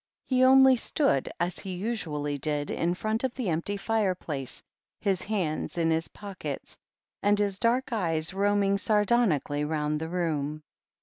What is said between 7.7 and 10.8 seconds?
eyes roaming sardonically round the room.